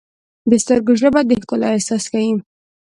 [0.49, 2.33] د سترګو ژبه د ښکلا احساس ښیي.